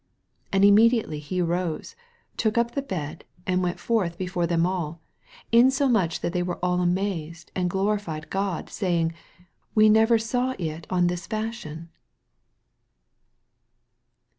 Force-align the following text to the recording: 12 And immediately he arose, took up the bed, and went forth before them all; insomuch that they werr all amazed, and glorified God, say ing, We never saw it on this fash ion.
12 0.49 0.49
And 0.53 0.65
immediately 0.65 1.19
he 1.19 1.43
arose, 1.43 1.95
took 2.35 2.57
up 2.57 2.71
the 2.71 2.81
bed, 2.81 3.23
and 3.45 3.61
went 3.61 3.79
forth 3.79 4.17
before 4.17 4.47
them 4.47 4.65
all; 4.65 4.99
insomuch 5.51 6.21
that 6.21 6.33
they 6.33 6.41
werr 6.41 6.57
all 6.63 6.81
amazed, 6.81 7.51
and 7.55 7.69
glorified 7.69 8.31
God, 8.31 8.67
say 8.67 8.99
ing, 8.99 9.13
We 9.75 9.89
never 9.89 10.17
saw 10.17 10.55
it 10.57 10.87
on 10.89 11.05
this 11.05 11.27
fash 11.27 11.67
ion. 11.67 11.89